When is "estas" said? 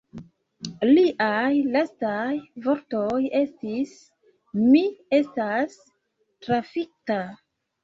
5.21-5.79